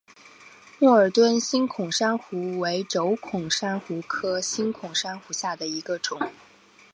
[0.79, 6.19] 默尔敦星孔珊瑚为轴孔珊瑚科星孔珊瑚下的一个种。